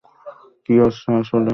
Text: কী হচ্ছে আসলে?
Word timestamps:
কী 0.65 0.73
হচ্ছে 0.79 1.09
আসলে? 1.13 1.49